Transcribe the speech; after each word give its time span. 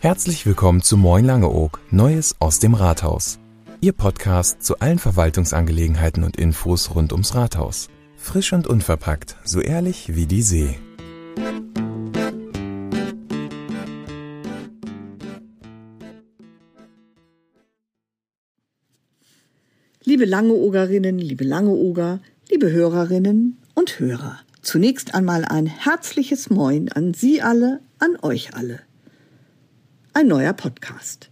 Herzlich 0.00 0.46
willkommen 0.46 0.80
zu 0.80 0.96
Moin 0.96 1.26
Langeoog, 1.26 1.80
Neues 1.90 2.36
aus 2.38 2.60
dem 2.60 2.72
Rathaus. 2.72 3.38
Ihr 3.82 3.92
Podcast 3.92 4.62
zu 4.62 4.78
allen 4.78 4.98
Verwaltungsangelegenheiten 4.98 6.24
und 6.24 6.38
Infos 6.38 6.94
rund 6.94 7.12
ums 7.12 7.34
Rathaus. 7.34 7.88
Frisch 8.16 8.54
und 8.54 8.66
unverpackt, 8.66 9.36
so 9.44 9.60
ehrlich 9.60 10.14
wie 10.16 10.24
die 10.24 10.40
See. 10.40 10.78
Liebe 20.04 20.24
Langeogerinnen, 20.24 21.18
liebe 21.18 21.44
Langeoger, 21.44 22.20
liebe 22.48 22.72
Hörerinnen 22.72 23.58
und 23.74 24.00
Hörer. 24.00 24.38
Zunächst 24.70 25.14
einmal 25.14 25.46
ein 25.46 25.64
herzliches 25.64 26.50
Moin 26.50 26.92
an 26.92 27.14
Sie 27.14 27.40
alle, 27.40 27.80
an 28.00 28.18
euch 28.20 28.54
alle. 28.54 28.80
Ein 30.12 30.26
neuer 30.26 30.52
Podcast. 30.52 31.30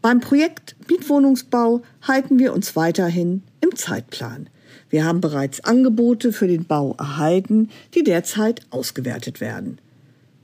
Beim 0.00 0.20
Projekt 0.20 0.76
Mietwohnungsbau 0.88 1.82
halten 2.02 2.38
wir 2.38 2.52
uns 2.52 2.76
weiterhin 2.76 3.42
im 3.60 3.74
Zeitplan. 3.74 4.48
Wir 4.88 5.04
haben 5.04 5.20
bereits 5.20 5.64
Angebote 5.64 6.32
für 6.32 6.46
den 6.46 6.64
Bau 6.64 6.94
erhalten, 6.96 7.70
die 7.92 8.04
derzeit 8.04 8.60
ausgewertet 8.70 9.40
werden. 9.40 9.80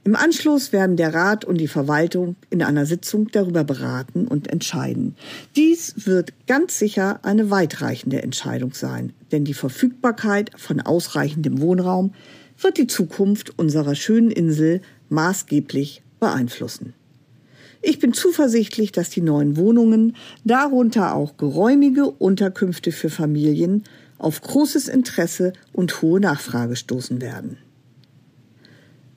Im 0.06 0.14
Anschluss 0.14 0.72
werden 0.72 0.94
der 0.94 1.12
Rat 1.14 1.44
und 1.44 1.56
die 1.60 1.66
Verwaltung 1.66 2.36
in 2.48 2.62
einer 2.62 2.86
Sitzung 2.86 3.26
darüber 3.32 3.64
beraten 3.64 4.28
und 4.28 4.46
entscheiden. 4.46 5.16
Dies 5.56 6.06
wird 6.06 6.32
ganz 6.46 6.78
sicher 6.78 7.18
eine 7.24 7.50
weitreichende 7.50 8.22
Entscheidung 8.22 8.72
sein, 8.72 9.12
denn 9.32 9.44
die 9.44 9.52
Verfügbarkeit 9.52 10.52
von 10.56 10.80
ausreichendem 10.80 11.60
Wohnraum 11.60 12.14
wird 12.56 12.78
die 12.78 12.86
Zukunft 12.86 13.58
unserer 13.58 13.96
schönen 13.96 14.30
Insel 14.30 14.80
maßgeblich 15.08 16.02
beeinflussen. 16.20 16.94
Ich 17.82 17.98
bin 17.98 18.12
zuversichtlich, 18.12 18.92
dass 18.92 19.10
die 19.10 19.22
neuen 19.22 19.56
Wohnungen, 19.56 20.14
darunter 20.44 21.16
auch 21.16 21.36
geräumige 21.36 22.08
Unterkünfte 22.08 22.92
für 22.92 23.10
Familien, 23.10 23.82
auf 24.18 24.40
großes 24.40 24.86
Interesse 24.86 25.52
und 25.72 26.00
hohe 26.00 26.20
Nachfrage 26.20 26.76
stoßen 26.76 27.20
werden. 27.20 27.58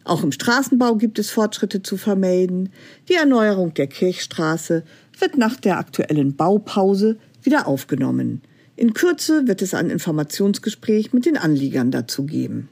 Auch 0.10 0.24
im 0.24 0.32
Straßenbau 0.32 0.96
gibt 0.96 1.20
es 1.20 1.30
Fortschritte 1.30 1.84
zu 1.84 1.96
vermelden. 1.96 2.70
Die 3.10 3.14
Erneuerung 3.14 3.76
der 3.76 3.86
Kirchstraße 3.86 4.84
wird 5.20 5.38
nach 5.38 5.58
der 5.58 5.78
aktuellen 5.78 6.36
Baupause 6.36 7.20
wieder 7.44 7.68
aufgenommen. 7.68 8.42
In 8.76 8.96
Kürze 8.96 9.48
wird 9.48 9.62
es 9.62 9.76
ein 9.76 9.92
Informationsgespräch 9.92 11.14
mit 11.14 11.28
den 11.28 11.38
Anliegern 11.38 11.92
dazu 11.92 12.26
geben. 12.26 12.70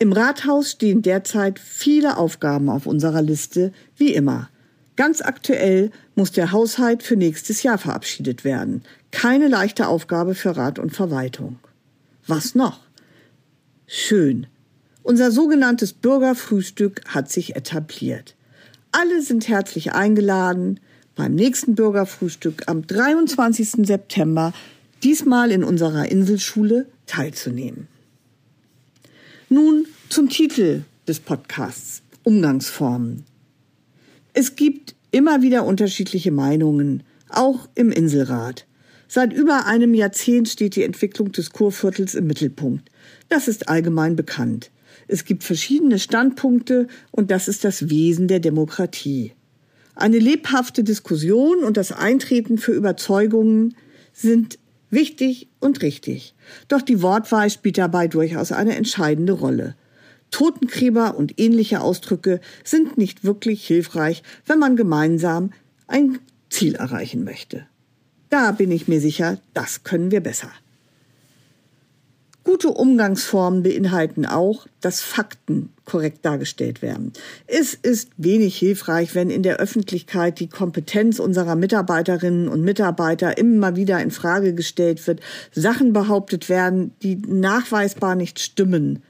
Im 0.00 0.10
Rathaus 0.10 0.72
stehen 0.72 1.02
derzeit 1.02 1.60
viele 1.60 2.16
Aufgaben 2.16 2.68
auf 2.68 2.86
unserer 2.86 3.22
Liste, 3.22 3.70
wie 3.94 4.12
immer. 4.14 4.50
Ganz 4.96 5.20
aktuell 5.20 5.92
muss 6.16 6.32
der 6.32 6.50
Haushalt 6.50 7.04
für 7.04 7.14
nächstes 7.14 7.62
Jahr 7.62 7.78
verabschiedet 7.78 8.42
werden. 8.42 8.82
Keine 9.12 9.46
leichte 9.46 9.86
Aufgabe 9.86 10.34
für 10.34 10.56
Rat 10.56 10.80
und 10.80 10.90
Verwaltung. 10.90 11.60
Was 12.26 12.56
noch? 12.56 12.80
Schön. 13.86 14.48
Unser 15.02 15.32
sogenanntes 15.32 15.92
Bürgerfrühstück 15.92 17.02
hat 17.08 17.30
sich 17.30 17.56
etabliert. 17.56 18.36
Alle 18.92 19.22
sind 19.22 19.48
herzlich 19.48 19.92
eingeladen, 19.92 20.78
beim 21.16 21.34
nächsten 21.34 21.74
Bürgerfrühstück 21.74 22.64
am 22.66 22.86
23. 22.86 23.86
September, 23.86 24.52
diesmal 25.02 25.50
in 25.50 25.64
unserer 25.64 26.10
Inselschule, 26.10 26.86
teilzunehmen. 27.06 27.88
Nun 29.48 29.86
zum 30.08 30.28
Titel 30.28 30.84
des 31.08 31.18
Podcasts 31.20 32.02
Umgangsformen. 32.22 33.24
Es 34.34 34.54
gibt 34.54 34.94
immer 35.10 35.42
wieder 35.42 35.64
unterschiedliche 35.64 36.30
Meinungen, 36.30 37.02
auch 37.28 37.68
im 37.74 37.90
Inselrat. 37.90 38.66
Seit 39.08 39.32
über 39.32 39.66
einem 39.66 39.94
Jahrzehnt 39.94 40.48
steht 40.48 40.76
die 40.76 40.84
Entwicklung 40.84 41.32
des 41.32 41.50
Kurviertels 41.50 42.14
im 42.14 42.28
Mittelpunkt. 42.28 42.88
Das 43.28 43.48
ist 43.48 43.68
allgemein 43.68 44.16
bekannt. 44.16 44.70
Es 45.08 45.24
gibt 45.24 45.44
verschiedene 45.44 45.98
Standpunkte 45.98 46.86
und 47.10 47.30
das 47.30 47.48
ist 47.48 47.64
das 47.64 47.88
Wesen 47.88 48.28
der 48.28 48.40
Demokratie. 48.40 49.32
Eine 49.94 50.18
lebhafte 50.18 50.84
Diskussion 50.84 51.64
und 51.64 51.76
das 51.76 51.92
Eintreten 51.92 52.58
für 52.58 52.72
Überzeugungen 52.72 53.76
sind 54.12 54.58
wichtig 54.90 55.48
und 55.60 55.82
richtig. 55.82 56.34
Doch 56.68 56.82
die 56.82 57.02
Wortwahl 57.02 57.50
spielt 57.50 57.78
dabei 57.78 58.08
durchaus 58.08 58.52
eine 58.52 58.76
entscheidende 58.76 59.32
Rolle. 59.32 59.74
Totengräber 60.30 61.16
und 61.16 61.38
ähnliche 61.38 61.80
Ausdrücke 61.80 62.40
sind 62.64 62.96
nicht 62.96 63.24
wirklich 63.24 63.66
hilfreich, 63.66 64.22
wenn 64.46 64.58
man 64.58 64.76
gemeinsam 64.76 65.52
ein 65.86 66.18
Ziel 66.48 66.74
erreichen 66.74 67.24
möchte. 67.24 67.66
Da 68.30 68.52
bin 68.52 68.70
ich 68.70 68.88
mir 68.88 69.00
sicher, 69.00 69.38
das 69.52 69.84
können 69.84 70.10
wir 70.10 70.20
besser. 70.20 70.50
Gute 72.52 72.68
Umgangsformen 72.68 73.62
beinhalten 73.62 74.26
auch, 74.26 74.66
dass 74.82 75.00
Fakten 75.00 75.70
korrekt 75.86 76.22
dargestellt 76.26 76.82
werden. 76.82 77.14
Es 77.46 77.72
ist 77.72 78.10
wenig 78.18 78.58
hilfreich, 78.58 79.14
wenn 79.14 79.30
in 79.30 79.42
der 79.42 79.56
Öffentlichkeit 79.56 80.38
die 80.38 80.50
Kompetenz 80.50 81.18
unserer 81.18 81.56
Mitarbeiterinnen 81.56 82.48
und 82.48 82.60
Mitarbeiter 82.60 83.38
immer 83.38 83.74
wieder 83.74 84.02
in 84.02 84.10
Frage 84.10 84.52
gestellt 84.52 85.06
wird, 85.06 85.20
Sachen 85.52 85.94
behauptet 85.94 86.50
werden, 86.50 86.92
die 87.02 87.16
nachweisbar 87.16 88.16
nicht 88.16 88.38
stimmen. 88.38 89.02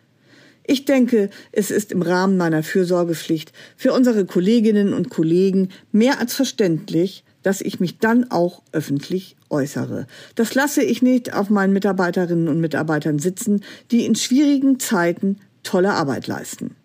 Ich 0.64 0.84
denke, 0.84 1.28
es 1.50 1.72
ist 1.72 1.90
im 1.90 2.02
Rahmen 2.02 2.36
meiner 2.36 2.62
Fürsorgepflicht 2.62 3.52
für 3.76 3.92
unsere 3.92 4.24
Kolleginnen 4.24 4.94
und 4.94 5.10
Kollegen 5.10 5.70
mehr 5.90 6.20
als 6.20 6.32
verständlich, 6.34 7.24
dass 7.42 7.60
ich 7.60 7.80
mich 7.80 7.98
dann 7.98 8.30
auch 8.30 8.62
öffentlich 8.72 9.36
äußere. 9.50 10.06
Das 10.34 10.54
lasse 10.54 10.82
ich 10.82 11.02
nicht 11.02 11.34
auf 11.34 11.50
meinen 11.50 11.72
Mitarbeiterinnen 11.72 12.48
und 12.48 12.60
Mitarbeitern 12.60 13.18
sitzen, 13.18 13.62
die 13.90 14.04
in 14.06 14.14
schwierigen 14.14 14.78
Zeiten 14.80 15.38
tolle 15.62 15.92
Arbeit 15.92 16.26
leisten. 16.26 16.76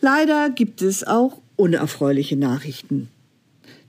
Leider 0.00 0.50
gibt 0.50 0.82
es 0.82 1.04
auch 1.04 1.38
unerfreuliche 1.56 2.36
Nachrichten. 2.36 3.08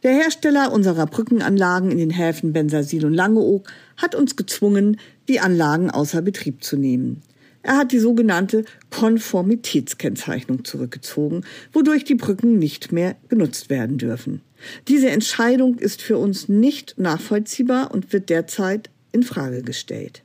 Der 0.03 0.11
Hersteller 0.11 0.71
unserer 0.71 1.05
Brückenanlagen 1.05 1.89
in 1.89 1.97
den 1.97 2.09
Häfen 2.09 2.53
Bensersiel 2.53 3.05
und 3.05 3.13
Langeoog 3.13 3.67
hat 3.97 4.15
uns 4.15 4.35
gezwungen, 4.35 4.99
die 5.29 5.39
Anlagen 5.39 5.89
außer 5.89 6.21
Betrieb 6.21 6.63
zu 6.63 6.75
nehmen. 6.75 7.21
Er 7.63 7.77
hat 7.77 7.93
die 7.93 7.99
sogenannte 7.99 8.65
Konformitätskennzeichnung 8.89 10.65
zurückgezogen, 10.65 11.45
wodurch 11.71 12.03
die 12.03 12.15
Brücken 12.15 12.59
nicht 12.59 12.91
mehr 12.91 13.15
genutzt 13.29 13.69
werden 13.69 13.97
dürfen. 13.97 14.41
Diese 14.89 15.09
Entscheidung 15.09 15.79
ist 15.79 16.01
für 16.01 16.17
uns 16.17 16.49
nicht 16.49 16.95
nachvollziehbar 16.97 17.91
und 17.91 18.11
wird 18.11 18.29
derzeit 18.29 18.89
in 19.13 19.23
Frage 19.23 19.61
gestellt. 19.61 20.23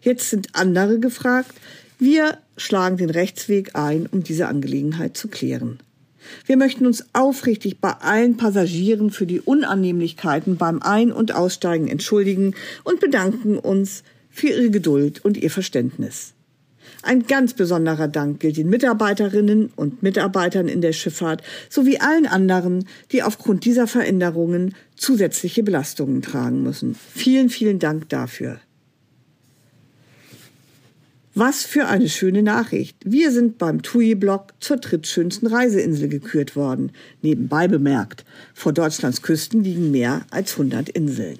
Jetzt 0.00 0.30
sind 0.30 0.48
andere 0.54 0.98
gefragt. 0.98 1.52
Wir 1.98 2.38
schlagen 2.56 2.96
den 2.96 3.10
Rechtsweg 3.10 3.76
ein, 3.76 4.06
um 4.10 4.22
diese 4.22 4.48
Angelegenheit 4.48 5.16
zu 5.16 5.28
klären. 5.28 5.78
Wir 6.46 6.56
möchten 6.56 6.86
uns 6.86 7.04
aufrichtig 7.12 7.80
bei 7.80 7.92
allen 7.92 8.36
Passagieren 8.36 9.10
für 9.10 9.26
die 9.26 9.40
Unannehmlichkeiten 9.40 10.56
beim 10.56 10.80
Ein- 10.80 11.12
und 11.12 11.34
Aussteigen 11.34 11.88
entschuldigen 11.88 12.54
und 12.84 13.00
bedanken 13.00 13.58
uns 13.58 14.04
für 14.30 14.48
ihre 14.48 14.70
Geduld 14.70 15.24
und 15.24 15.36
ihr 15.36 15.50
Verständnis. 15.50 16.32
Ein 17.02 17.26
ganz 17.26 17.54
besonderer 17.54 18.06
Dank 18.06 18.38
gilt 18.38 18.56
den 18.56 18.70
Mitarbeiterinnen 18.70 19.72
und 19.74 20.04
Mitarbeitern 20.04 20.68
in 20.68 20.80
der 20.80 20.92
Schifffahrt 20.92 21.42
sowie 21.68 21.98
allen 21.98 22.26
anderen, 22.26 22.86
die 23.10 23.24
aufgrund 23.24 23.64
dieser 23.64 23.88
Veränderungen 23.88 24.74
zusätzliche 24.94 25.64
Belastungen 25.64 26.22
tragen 26.22 26.62
müssen. 26.62 26.94
Vielen, 26.94 27.50
vielen 27.50 27.80
Dank 27.80 28.08
dafür. 28.08 28.60
Was 31.34 31.64
für 31.64 31.86
eine 31.86 32.10
schöne 32.10 32.42
Nachricht. 32.42 32.98
Wir 33.04 33.32
sind 33.32 33.56
beim 33.56 33.82
TUI-Blog 33.82 34.52
zur 34.60 34.76
drittschönsten 34.76 35.48
Reiseinsel 35.48 36.08
gekürt 36.08 36.56
worden. 36.56 36.92
Nebenbei 37.22 37.68
bemerkt, 37.68 38.26
vor 38.52 38.74
Deutschlands 38.74 39.22
Küsten 39.22 39.64
liegen 39.64 39.90
mehr 39.90 40.26
als 40.30 40.52
100 40.52 40.90
Inseln. 40.90 41.38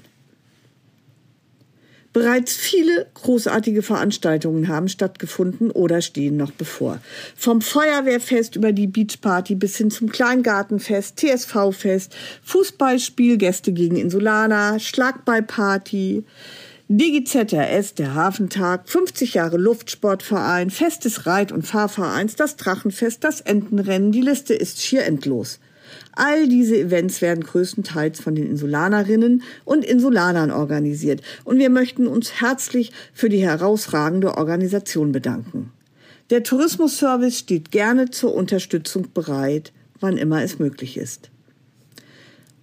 Bereits 2.12 2.54
viele 2.54 3.06
großartige 3.14 3.82
Veranstaltungen 3.82 4.68
haben 4.68 4.88
stattgefunden 4.88 5.70
oder 5.70 6.02
stehen 6.02 6.36
noch 6.36 6.50
bevor. 6.50 7.00
Vom 7.36 7.62
Feuerwehrfest 7.62 8.54
über 8.56 8.72
die 8.72 8.86
Beachparty 8.86 9.54
bis 9.54 9.76
hin 9.78 9.90
zum 9.90 10.10
Kleingartenfest, 10.10 11.18
TSV-Fest, 11.18 12.14
Fußballspielgäste 12.44 13.72
gegen 13.72 13.96
Insulaner, 13.96 14.78
Schlagballparty, 14.78 16.24
DGZRS, 16.88 17.94
der 17.94 18.14
Hafentag, 18.14 18.86
50 18.86 19.32
Jahre 19.32 19.56
Luftsportverein, 19.56 20.68
Fest 20.68 21.06
des 21.06 21.24
Reit- 21.24 21.50
und 21.50 21.66
Fahrvereins, 21.66 22.36
das 22.36 22.56
Drachenfest, 22.56 23.24
das 23.24 23.40
Entenrennen, 23.40 24.12
die 24.12 24.20
Liste 24.20 24.52
ist 24.52 24.82
schier 24.82 25.06
endlos. 25.06 25.58
All 26.12 26.48
diese 26.48 26.76
Events 26.78 27.22
werden 27.22 27.44
größtenteils 27.44 28.20
von 28.20 28.34
den 28.34 28.46
Insulanerinnen 28.46 29.42
und 29.64 29.84
Insulanern 29.84 30.50
organisiert 30.50 31.22
und 31.44 31.58
wir 31.58 31.70
möchten 31.70 32.06
uns 32.06 32.40
herzlich 32.40 32.92
für 33.12 33.28
die 33.28 33.42
herausragende 33.42 34.36
Organisation 34.36 35.12
bedanken. 35.12 35.70
Der 36.30 36.42
Tourismusservice 36.42 37.38
steht 37.38 37.70
gerne 37.70 38.10
zur 38.10 38.34
Unterstützung 38.34 39.08
bereit, 39.12 39.72
wann 40.00 40.16
immer 40.16 40.42
es 40.42 40.58
möglich 40.58 40.96
ist. 40.96 41.30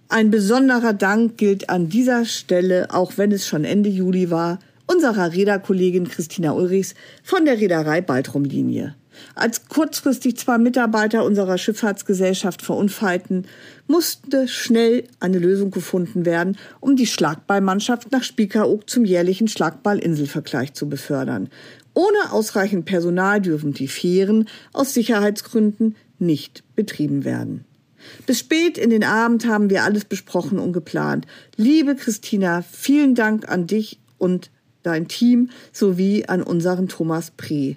Ein 0.08 0.32
besonderer 0.32 0.92
Dank 0.92 1.38
gilt 1.38 1.70
an 1.70 1.88
dieser 1.88 2.24
Stelle, 2.24 2.88
auch 2.92 3.12
wenn 3.16 3.30
es 3.30 3.46
schon 3.46 3.64
Ende 3.64 3.88
Juli 3.88 4.30
war, 4.30 4.58
unserer 4.88 5.32
Reederkollegin 5.32 6.08
Christina 6.08 6.52
Ulrichs 6.52 6.94
von 7.22 7.44
der 7.44 7.60
Reederei 7.60 8.00
Baltrum-Linie. 8.00 8.96
Als 9.34 9.68
kurzfristig 9.68 10.36
zwei 10.36 10.58
Mitarbeiter 10.58 11.24
unserer 11.24 11.58
Schifffahrtsgesellschaft 11.58 12.62
verunfallten, 12.62 13.46
musste 13.86 14.48
schnell 14.48 15.04
eine 15.18 15.38
Lösung 15.38 15.70
gefunden 15.70 16.24
werden, 16.24 16.56
um 16.80 16.96
die 16.96 17.06
Schlagballmannschaft 17.06 18.12
nach 18.12 18.22
Spiekeroog 18.22 18.88
zum 18.88 19.04
jährlichen 19.04 19.48
Schlagball-Inselvergleich 19.48 20.74
zu 20.74 20.88
befördern. 20.88 21.48
Ohne 21.94 22.32
ausreichend 22.32 22.84
Personal 22.84 23.40
dürfen 23.40 23.72
die 23.72 23.88
Fähren 23.88 24.48
aus 24.72 24.94
Sicherheitsgründen 24.94 25.96
nicht 26.18 26.62
betrieben 26.76 27.24
werden. 27.24 27.64
Bis 28.26 28.38
spät 28.38 28.78
in 28.78 28.90
den 28.90 29.04
Abend 29.04 29.46
haben 29.46 29.70
wir 29.70 29.84
alles 29.84 30.04
besprochen 30.04 30.58
und 30.58 30.72
geplant. 30.72 31.26
Liebe 31.56 31.96
Christina, 31.96 32.62
vielen 32.62 33.14
Dank 33.14 33.48
an 33.48 33.66
dich 33.66 33.98
und 34.18 34.50
dein 34.82 35.08
Team 35.08 35.50
sowie 35.72 36.24
an 36.26 36.42
unseren 36.42 36.88
Thomas 36.88 37.30
Pre. 37.30 37.76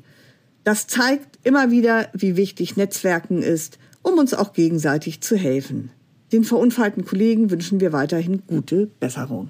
Das 0.63 0.87
zeigt 0.87 1.39
immer 1.43 1.71
wieder, 1.71 2.09
wie 2.13 2.37
wichtig 2.37 2.77
Netzwerken 2.77 3.41
ist, 3.41 3.79
um 4.01 4.17
uns 4.17 4.33
auch 4.33 4.53
gegenseitig 4.53 5.21
zu 5.21 5.35
helfen. 5.35 5.91
Den 6.31 6.43
verunfallten 6.43 7.05
Kollegen 7.05 7.51
wünschen 7.51 7.79
wir 7.79 7.91
weiterhin 7.91 8.43
gute 8.47 8.87
Besserung. 8.99 9.49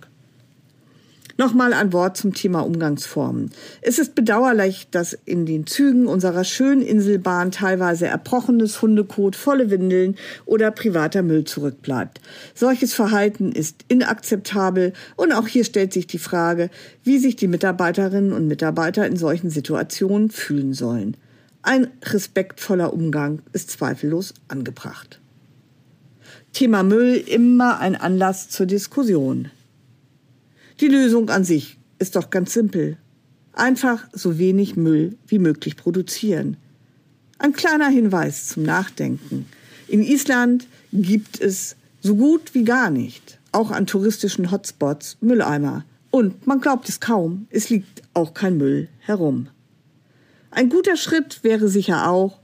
Nochmal 1.36 1.74
ein 1.74 1.94
Wort 1.94 2.16
zum 2.16 2.36
Thema 2.36 2.60
Umgangsformen. 2.60 3.50
Es 3.82 3.98
ist 3.98 4.14
bedauerlich, 4.14 4.88
dass 4.92 5.14
in 5.14 5.48
den 5.48 5.66
Zügen 5.66 6.06
unserer 6.06 6.44
schönen 6.44 6.84
Inselbahn 6.84 7.50
teilweise 7.50 8.06
erbrochenes 8.06 8.84
Hundekot, 8.84 9.36
volle 9.36 9.72
Windeln 9.72 10.16
oder 10.46 10.70
privater 10.70 11.24
Müll 11.24 11.44
zurückbleibt. 11.44 12.22
Solches 12.54 12.94
Verhalten 12.94 13.52
ist 13.52 13.84
inakzeptabel 13.88 14.94
und 15.16 15.32
auch 15.32 15.48
hier 15.48 15.64
stellt 15.64 15.92
sich 15.92 16.06
die 16.06 16.20
Frage, 16.20 16.70
wie 17.04 17.18
sich 17.18 17.36
die 17.36 17.48
Mitarbeiterinnen 17.48 18.32
und 18.32 18.48
Mitarbeiter 18.48 19.08
in 19.08 19.18
solchen 19.18 19.50
Situationen 19.50 20.30
fühlen 20.30 20.76
sollen. 20.76 21.18
Ein 21.64 21.88
respektvoller 22.04 22.94
Umgang 22.94 23.42
ist 23.54 23.72
zweifellos 23.72 24.36
angebracht. 24.50 25.20
Thema 26.52 26.84
Müll 26.84 27.16
immer 27.16 27.80
ein 27.80 27.96
Anlass 27.96 28.50
zur 28.50 28.68
Diskussion. 28.68 29.50
Die 30.80 30.88
Lösung 30.88 31.30
an 31.30 31.44
sich 31.44 31.78
ist 32.00 32.16
doch 32.16 32.30
ganz 32.30 32.54
simpel. 32.54 32.98
Einfach 33.54 34.08
so 34.12 34.40
wenig 34.40 34.76
Müll 34.76 35.16
wie 35.28 35.40
möglich 35.40 35.76
produzieren. 35.76 36.58
Ein 37.38 37.54
kleiner 37.54 37.90
Hinweis 37.90 38.48
zum 38.48 38.64
Nachdenken. 38.64 39.46
In 39.88 40.02
Island 40.02 40.68
gibt 40.92 41.40
es 41.40 41.76
so 42.02 42.16
gut 42.16 42.54
wie 42.54 42.64
gar 42.64 42.90
nicht, 42.90 43.40
auch 43.52 43.72
an 43.72 43.86
touristischen 43.86 44.52
Hotspots, 44.52 45.18
Mülleimer. 45.22 45.86
Und 46.10 46.48
man 46.48 46.60
glaubt 46.60 46.90
es 46.90 47.00
kaum, 47.00 47.48
es 47.50 47.70
liegt 47.70 48.02
auch 48.14 48.34
kein 48.34 48.58
Müll 48.58 48.88
herum. 49.00 49.48
Ein 50.52 50.70
guter 50.70 50.98
Schritt 50.98 51.44
wäre 51.44 51.68
sicher 51.68 52.10
auch, 52.10 52.40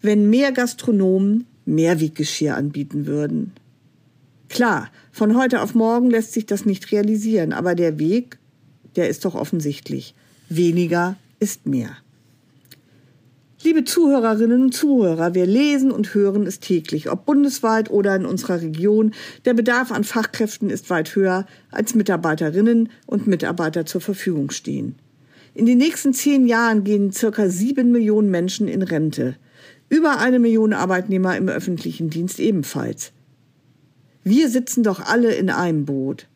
wenn 0.00 0.30
mehr 0.30 0.52
Gastronomen 0.52 1.46
Mehrweggeschirr 1.66 2.56
anbieten 2.56 3.06
würden. 3.06 3.52
Klar, 4.54 4.88
von 5.10 5.36
heute 5.36 5.62
auf 5.62 5.74
morgen 5.74 6.10
lässt 6.10 6.32
sich 6.32 6.46
das 6.46 6.64
nicht 6.64 6.92
realisieren, 6.92 7.52
aber 7.52 7.74
der 7.74 7.98
Weg, 7.98 8.38
der 8.94 9.08
ist 9.08 9.24
doch 9.24 9.34
offensichtlich. 9.34 10.14
Weniger 10.48 11.16
ist 11.40 11.66
mehr. 11.66 11.90
Liebe 13.64 13.82
Zuhörerinnen 13.82 14.62
und 14.62 14.72
Zuhörer, 14.72 15.34
wir 15.34 15.46
lesen 15.46 15.90
und 15.90 16.14
hören 16.14 16.46
es 16.46 16.60
täglich, 16.60 17.10
ob 17.10 17.26
bundesweit 17.26 17.90
oder 17.90 18.14
in 18.14 18.24
unserer 18.24 18.62
Region. 18.62 19.12
Der 19.44 19.54
Bedarf 19.54 19.90
an 19.90 20.04
Fachkräften 20.04 20.70
ist 20.70 20.88
weit 20.88 21.16
höher, 21.16 21.46
als 21.72 21.96
Mitarbeiterinnen 21.96 22.90
und 23.06 23.26
Mitarbeiter 23.26 23.86
zur 23.86 24.02
Verfügung 24.02 24.52
stehen. 24.52 24.94
In 25.54 25.66
den 25.66 25.78
nächsten 25.78 26.12
zehn 26.12 26.46
Jahren 26.46 26.84
gehen 26.84 27.10
circa 27.10 27.48
sieben 27.48 27.90
Millionen 27.90 28.30
Menschen 28.30 28.68
in 28.68 28.82
Rente. 28.82 29.34
Über 29.88 30.20
eine 30.20 30.38
Million 30.38 30.74
Arbeitnehmer 30.74 31.36
im 31.36 31.48
öffentlichen 31.48 32.08
Dienst 32.08 32.38
ebenfalls. 32.38 33.10
Wir 34.24 34.48
sitzen 34.48 34.82
doch 34.82 35.00
alle 35.00 35.34
in 35.34 35.50
einem 35.50 35.84
Boot. 35.84 36.26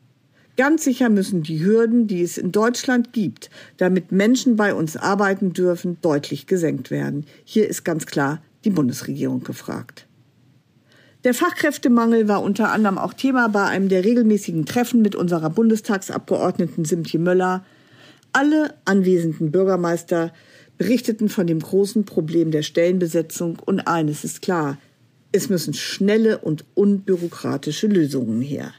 Ganz 0.58 0.84
sicher 0.84 1.08
müssen 1.08 1.42
die 1.42 1.64
Hürden, 1.64 2.06
die 2.06 2.22
es 2.22 2.36
in 2.36 2.52
Deutschland 2.52 3.14
gibt, 3.14 3.48
damit 3.78 4.12
Menschen 4.12 4.56
bei 4.56 4.74
uns 4.74 4.96
arbeiten 4.96 5.54
dürfen, 5.54 5.96
deutlich 6.02 6.46
gesenkt 6.46 6.90
werden. 6.90 7.24
Hier 7.44 7.66
ist 7.66 7.84
ganz 7.84 8.04
klar 8.04 8.42
die 8.64 8.70
Bundesregierung 8.70 9.42
gefragt. 9.42 10.06
Der 11.24 11.32
Fachkräftemangel 11.32 12.28
war 12.28 12.42
unter 12.42 12.72
anderem 12.72 12.98
auch 12.98 13.14
Thema 13.14 13.48
bei 13.48 13.64
einem 13.64 13.88
der 13.88 14.04
regelmäßigen 14.04 14.66
Treffen 14.66 15.00
mit 15.00 15.16
unserer 15.16 15.48
Bundestagsabgeordneten 15.48 16.84
Simtje 16.84 17.18
Möller. 17.18 17.64
Alle 18.32 18.74
anwesenden 18.84 19.50
Bürgermeister 19.50 20.32
berichteten 20.76 21.28
von 21.28 21.46
dem 21.46 21.60
großen 21.60 22.04
Problem 22.04 22.50
der 22.50 22.62
Stellenbesetzung 22.62 23.58
und 23.64 23.80
eines 23.80 24.24
ist 24.24 24.42
klar, 24.42 24.76
es 25.32 25.48
müssen 25.48 25.74
schnelle 25.74 26.38
und 26.38 26.64
unbürokratische 26.74 27.86
Lösungen 27.86 28.40
her. 28.40 28.72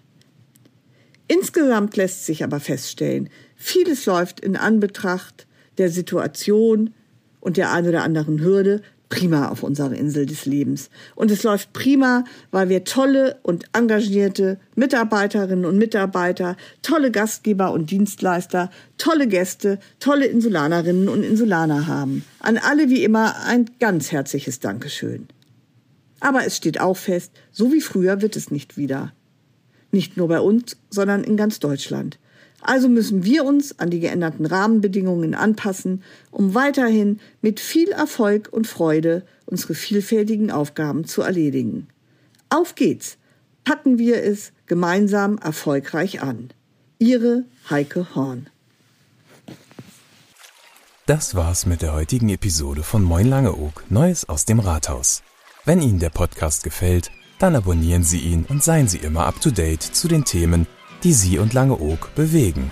Insgesamt 1.28 1.96
lässt 1.96 2.26
sich 2.26 2.44
aber 2.44 2.60
feststellen, 2.60 3.30
vieles 3.56 4.06
läuft 4.06 4.40
in 4.40 4.56
Anbetracht 4.56 5.46
der 5.78 5.90
Situation 5.90 6.94
und 7.40 7.58
der 7.58 7.72
ein 7.72 7.88
oder 7.88 8.04
anderen 8.04 8.42
Hürde 8.42 8.82
prima 9.10 9.50
auf 9.50 9.64
unserer 9.64 9.94
Insel 9.94 10.26
des 10.26 10.46
Lebens. 10.46 10.90
Und 11.16 11.32
es 11.32 11.44
läuft 11.44 11.74
prima, 11.74 12.24
weil 12.52 12.70
wir 12.70 12.84
tolle 12.84 13.38
und 13.42 13.66
engagierte 13.74 14.60
Mitarbeiterinnen 14.76 15.66
und 15.66 15.78
Mitarbeiter, 15.78 16.56
tolle 16.84 17.12
Gastgeber 17.12 17.72
und 17.72 17.92
Dienstleister, 17.92 18.70
tolle 18.98 19.28
Gäste, 19.28 19.80
tolle 20.00 20.28
Insulanerinnen 20.28 21.10
und 21.10 21.24
Insulaner 21.24 21.88
haben. 21.88 22.24
An 22.40 22.58
alle 22.58 22.90
wie 22.90 23.04
immer 23.04 23.36
ein 23.46 23.70
ganz 23.80 24.12
herzliches 24.12 24.60
Dankeschön. 24.60 25.28
Aber 26.20 26.46
es 26.46 26.58
steht 26.58 26.80
auch 26.80 26.98
fest, 26.98 27.32
so 27.52 27.72
wie 27.72 27.82
früher 27.82 28.22
wird 28.22 28.36
es 28.36 28.52
nicht 28.52 28.78
wieder. 28.78 29.14
Nicht 29.92 30.18
nur 30.18 30.28
bei 30.28 30.40
uns, 30.40 30.78
sondern 30.90 31.24
in 31.24 31.38
ganz 31.38 31.60
Deutschland. 31.60 32.20
Also 32.62 32.90
müssen 32.90 33.24
wir 33.24 33.46
uns 33.46 33.80
an 33.80 33.90
die 33.90 34.00
geänderten 34.00 34.46
Rahmenbedingungen 34.46 35.34
anpassen, 35.34 36.04
um 36.30 36.54
weiterhin 36.54 37.20
mit 37.42 37.60
viel 37.60 37.90
Erfolg 37.90 38.50
und 38.52 38.68
Freude 38.68 39.24
unsere 39.46 39.74
vielfältigen 39.74 40.52
Aufgaben 40.52 41.06
zu 41.06 41.22
erledigen. 41.22 41.88
Auf 42.50 42.76
geht's! 42.76 43.18
Packen 43.64 44.00
wir 44.00 44.24
es 44.24 44.52
gemeinsam 44.66 45.38
erfolgreich 45.38 46.22
an. 46.22 46.50
Ihre 46.98 47.46
Heike 47.70 48.16
Horn. 48.16 48.48
Das 51.06 51.36
war's 51.36 51.66
mit 51.66 51.82
der 51.82 51.94
heutigen 51.94 52.30
Episode 52.30 52.84
von 52.84 53.04
Moin 53.04 53.28
Langeoog, 53.28 53.84
Neues 53.90 54.28
aus 54.28 54.46
dem 54.46 54.60
Rathaus. 54.60 55.24
Wenn 55.66 55.82
Ihnen 55.82 56.00
der 56.00 56.10
Podcast 56.10 56.64
gefällt, 56.64 57.12
dann 57.38 57.56
abonnieren 57.56 58.04
Sie 58.04 58.20
ihn 58.20 58.46
und 58.48 58.64
seien 58.64 58.88
Sie 58.88 58.98
immer 58.98 59.26
up 59.26 59.42
to 59.42 59.52
date 59.52 59.84
zu 59.84 60.08
den 60.08 60.24
Themen, 60.24 60.68
die 61.04 61.14
Sie 61.14 61.38
und 61.38 61.54
Langeoog 61.54 62.16
bewegen. 62.16 62.72